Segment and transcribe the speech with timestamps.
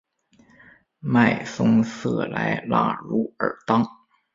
[0.99, 3.85] 迈松瑟莱拉茹尔当。